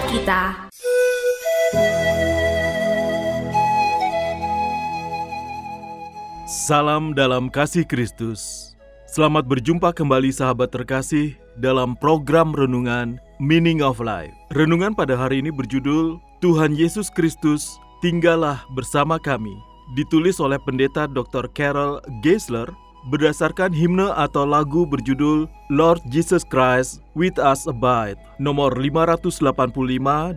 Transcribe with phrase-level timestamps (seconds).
[0.00, 0.42] buat kita
[6.48, 8.72] Salam dalam kasih Kristus.
[9.04, 14.32] Selamat berjumpa kembali sahabat terkasih dalam program renungan Meaning of Life.
[14.56, 19.52] Renungan pada hari ini berjudul Tuhan Yesus Kristus tinggallah bersama kami.
[20.00, 21.44] Ditulis oleh pendeta Dr.
[21.52, 22.72] Carol Geisler
[23.08, 29.40] berdasarkan himne atau lagu berjudul Lord Jesus Christ with us abide nomor 585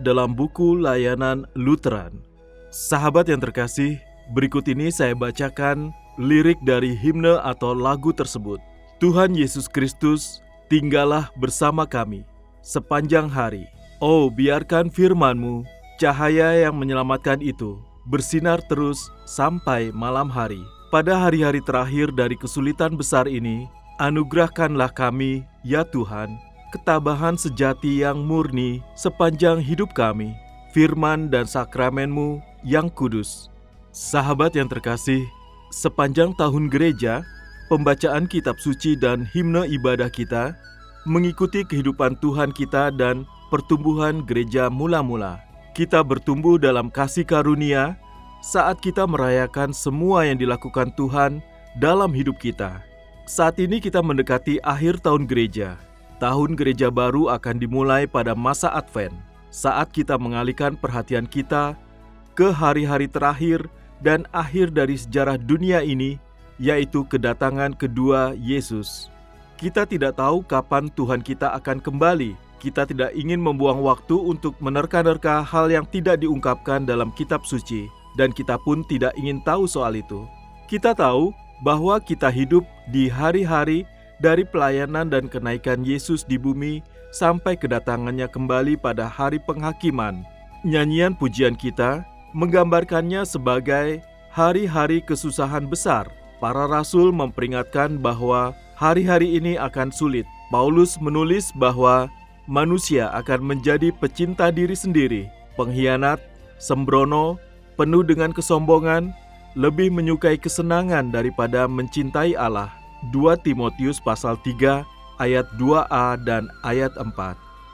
[0.00, 2.24] dalam buku layanan Lutheran.
[2.72, 4.00] Sahabat yang terkasih,
[4.32, 8.58] berikut ini saya bacakan lirik dari himne atau lagu tersebut.
[9.02, 10.40] Tuhan Yesus Kristus,
[10.72, 12.24] tinggallah bersama kami
[12.64, 13.68] sepanjang hari.
[14.00, 15.62] Oh, biarkan firman-Mu,
[16.00, 20.60] cahaya yang menyelamatkan itu, bersinar terus sampai malam hari.
[20.94, 23.66] Pada hari-hari terakhir dari kesulitan besar ini,
[23.98, 26.38] anugerahkanlah kami, ya Tuhan,
[26.70, 30.38] ketabahan sejati yang murni sepanjang hidup kami,
[30.70, 33.50] firman dan sakramen-Mu yang kudus.
[33.90, 35.26] Sahabat yang terkasih,
[35.74, 37.26] sepanjang tahun gereja,
[37.66, 40.54] pembacaan kitab suci dan himne ibadah kita
[41.10, 45.42] mengikuti kehidupan Tuhan kita dan pertumbuhan gereja mula-mula.
[45.74, 47.98] Kita bertumbuh dalam kasih karunia
[48.44, 51.40] saat kita merayakan semua yang dilakukan Tuhan
[51.80, 52.84] dalam hidup kita.
[53.24, 55.80] Saat ini kita mendekati akhir tahun gereja.
[56.20, 59.16] Tahun gereja baru akan dimulai pada masa Advent,
[59.48, 61.72] saat kita mengalihkan perhatian kita
[62.36, 63.64] ke hari-hari terakhir
[64.04, 66.20] dan akhir dari sejarah dunia ini,
[66.60, 69.08] yaitu kedatangan kedua Yesus.
[69.56, 72.36] Kita tidak tahu kapan Tuhan kita akan kembali.
[72.60, 78.30] Kita tidak ingin membuang waktu untuk menerka-nerka hal yang tidak diungkapkan dalam kitab suci, dan
[78.30, 80.26] kita pun tidak ingin tahu soal itu.
[80.70, 83.86] Kita tahu bahwa kita hidup di hari-hari
[84.22, 86.80] dari pelayanan dan kenaikan Yesus di bumi
[87.14, 90.26] sampai kedatangannya kembali pada hari penghakiman.
[90.64, 92.02] Nyanyian pujian kita
[92.34, 94.02] menggambarkannya sebagai
[94.34, 96.10] hari-hari kesusahan besar.
[96.42, 100.26] Para rasul memperingatkan bahwa hari-hari ini akan sulit.
[100.50, 102.10] Paulus menulis bahwa
[102.50, 105.22] manusia akan menjadi pecinta diri sendiri,
[105.56, 106.20] pengkhianat,
[106.60, 107.40] sembrono,
[107.74, 109.14] penuh dengan kesombongan,
[109.54, 112.74] lebih menyukai kesenangan daripada mencintai Allah.
[113.12, 114.82] 2 Timotius pasal 3
[115.22, 117.12] ayat 2a dan ayat 4.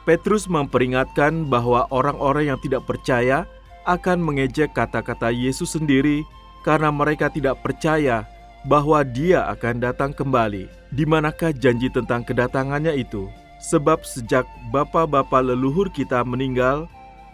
[0.05, 3.47] Petrus memperingatkan bahwa orang-orang yang tidak percaya
[3.89, 6.25] akan mengejek kata-kata Yesus sendiri
[6.67, 8.27] karena mereka tidak percaya
[8.69, 10.69] bahwa Dia akan datang kembali.
[10.93, 13.31] Di manakah janji tentang kedatangannya itu?
[13.61, 16.89] Sebab sejak bapa-bapa leluhur kita meninggal,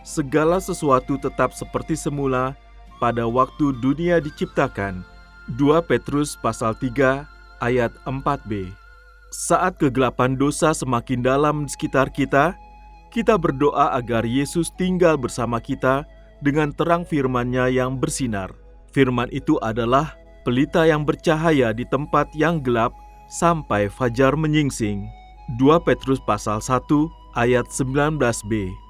[0.06, 2.54] segala sesuatu tetap seperti semula
[3.02, 5.02] pada waktu dunia diciptakan.
[5.58, 7.26] 2 Petrus pasal 3
[7.58, 8.70] ayat 4b.
[9.34, 12.54] Saat kegelapan dosa semakin dalam di sekitar kita,
[13.10, 16.06] kita berdoa agar Yesus tinggal bersama kita
[16.38, 18.54] dengan terang firman-Nya yang bersinar.
[18.94, 20.14] Firman itu adalah
[20.46, 22.94] pelita yang bercahaya di tempat yang gelap
[23.26, 25.02] sampai fajar menyingsing.
[25.58, 26.86] 2 Petrus pasal 1
[27.34, 28.85] ayat 19b.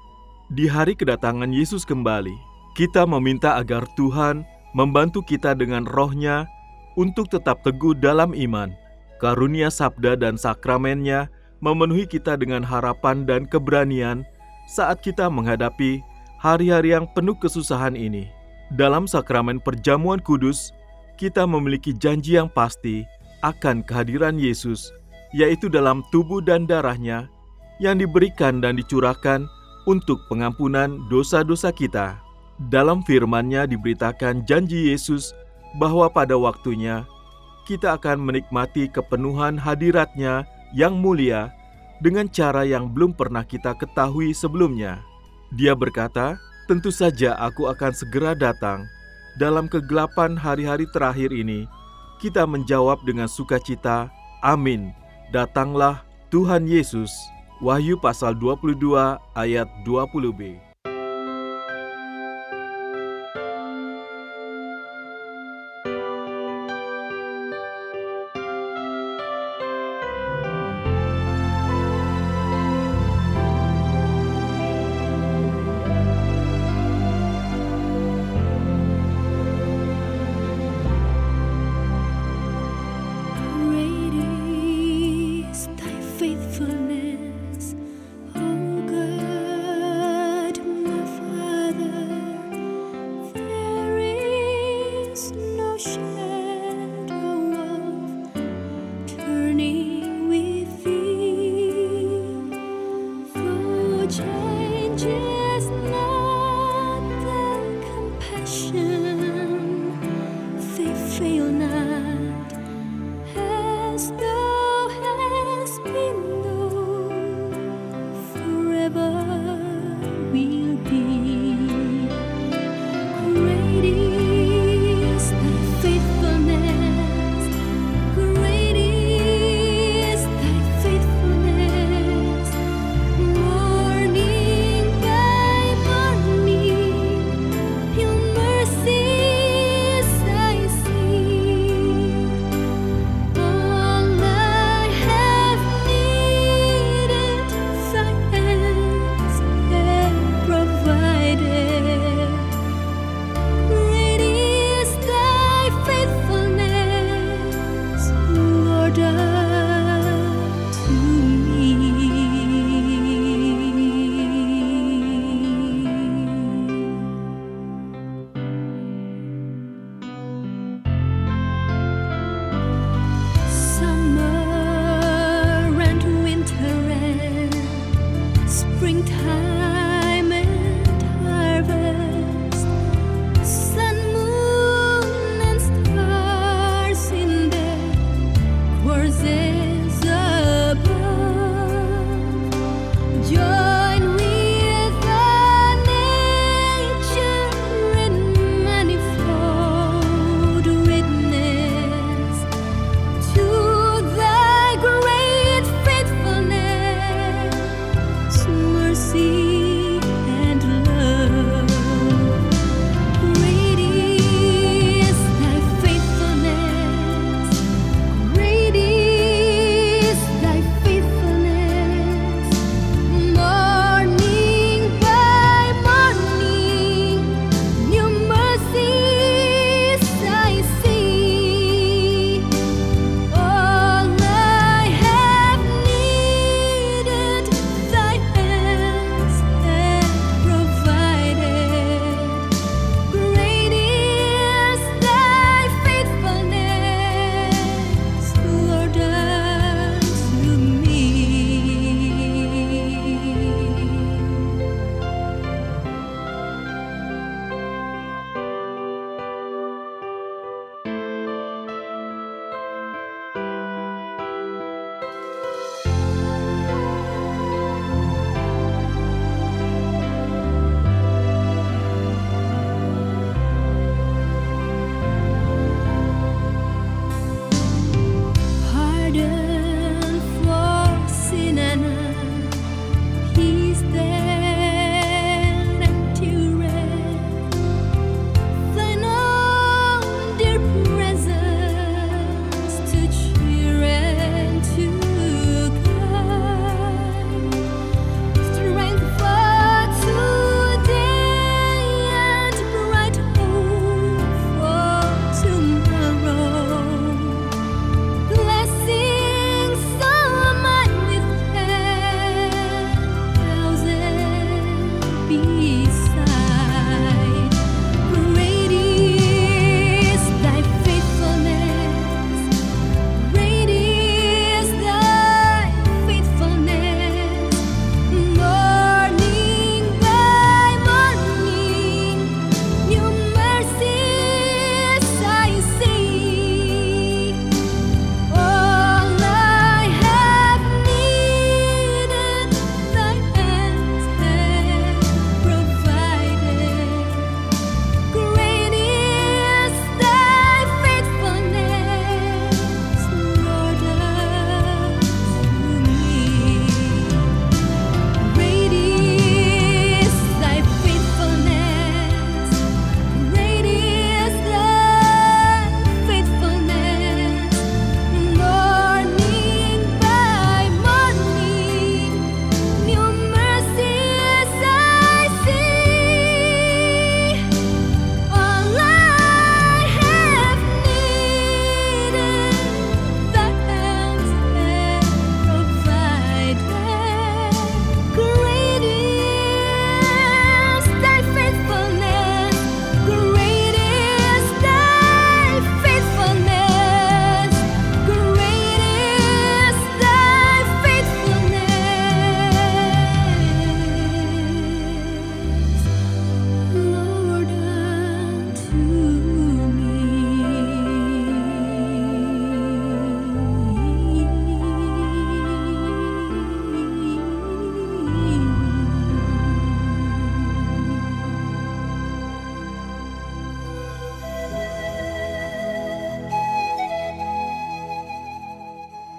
[0.47, 2.31] Di hari kedatangan Yesus kembali,
[2.71, 6.47] kita meminta agar Tuhan membantu kita dengan rohnya
[6.95, 8.71] untuk tetap teguh dalam iman.
[9.19, 11.27] Karunia sabda dan sakramennya
[11.59, 14.23] memenuhi kita dengan harapan dan keberanian
[14.71, 15.99] saat kita menghadapi
[16.39, 18.31] hari-hari yang penuh kesusahan ini.
[18.71, 20.71] Dalam sakramen perjamuan kudus,
[21.19, 23.03] kita memiliki janji yang pasti
[23.43, 24.95] akan kehadiran Yesus,
[25.35, 27.27] yaitu dalam tubuh dan darahnya
[27.83, 29.43] yang diberikan dan dicurahkan
[29.87, 32.19] untuk pengampunan dosa-dosa kita.
[32.67, 35.31] Dalam firman-Nya diberitakan janji Yesus
[35.79, 37.07] bahwa pada waktunya
[37.63, 40.43] kita akan menikmati kepenuhan hadiratnya
[40.75, 41.51] yang mulia
[42.03, 44.99] dengan cara yang belum pernah kita ketahui sebelumnya.
[45.55, 46.35] Dia berkata,
[46.67, 48.83] "Tentu saja aku akan segera datang.
[49.39, 51.69] Dalam kegelapan hari-hari terakhir ini,
[52.17, 54.09] kita menjawab dengan sukacita,
[54.43, 54.91] Amin.
[55.31, 60.66] Datanglah Tuhan Yesus." Wahyu pasal 22 ayat 20b.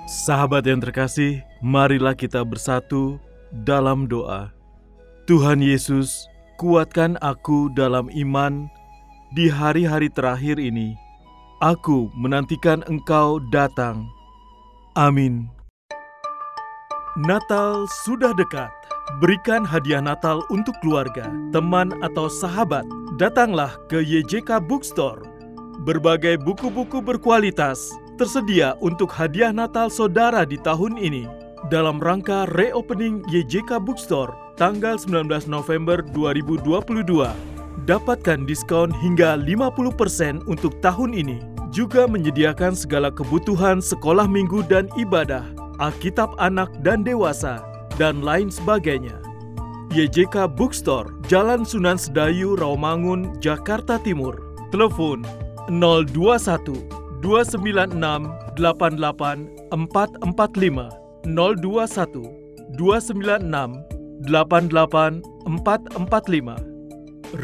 [0.09, 3.21] Sahabat yang terkasih, marilah kita bersatu
[3.53, 4.49] dalam doa.
[5.29, 6.25] Tuhan Yesus,
[6.57, 8.73] kuatkan aku dalam iman
[9.37, 10.97] di hari-hari terakhir ini.
[11.61, 14.09] Aku menantikan Engkau datang.
[14.97, 15.53] Amin.
[17.21, 18.73] Natal sudah dekat.
[19.21, 22.88] Berikan hadiah Natal untuk keluarga, teman, atau sahabat.
[23.21, 25.21] Datanglah ke YJK Bookstore.
[25.85, 31.30] Berbagai buku-buku berkualitas tersedia untuk hadiah Natal saudara di tahun ini.
[31.70, 37.06] Dalam rangka reopening YJK Bookstore tanggal 19 November 2022.
[37.87, 41.38] Dapatkan diskon hingga 50% untuk tahun ini.
[41.70, 45.46] Juga menyediakan segala kebutuhan sekolah minggu dan ibadah,
[45.78, 47.62] Alkitab anak dan dewasa,
[48.00, 49.14] dan lain sebagainya.
[49.94, 54.37] YJK Bookstore, Jalan Sunan Sedayu, Rawamangun, Jakarta Timur.
[54.68, 55.25] Telepon
[55.72, 57.98] 021 296
[58.56, 60.90] 88 445
[61.26, 63.84] 021 296
[64.26, 66.78] 88 445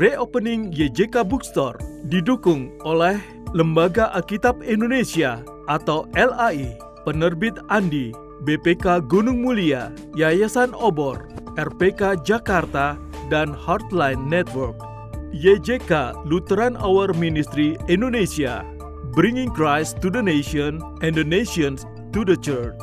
[0.00, 1.76] Reopening YJK Bookstore
[2.08, 3.20] didukung oleh
[3.52, 6.74] Lembaga Alkitab Indonesia atau LAI,
[7.06, 8.10] Penerbit Andi,
[8.48, 12.98] BPK Gunung Mulia, Yayasan Obor, RPK Jakarta,
[13.30, 14.74] dan Heartline Network.
[15.34, 18.62] YJK Lutheran Hour Ministry Indonesia,
[19.14, 22.74] bringing Christ to the nation and the nations to the church.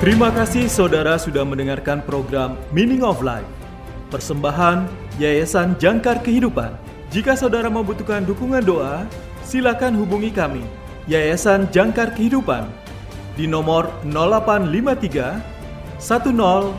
[0.00, 3.44] Terima kasih saudara sudah mendengarkan program Meaning of Life.
[4.08, 4.88] Persembahan
[5.20, 6.72] Yayasan Jangkar Kehidupan.
[7.12, 9.04] Jika saudara membutuhkan dukungan doa,
[9.44, 10.64] silakan hubungi kami,
[11.04, 12.64] Yayasan Jangkar Kehidupan,
[13.36, 16.72] di nomor 0853 1056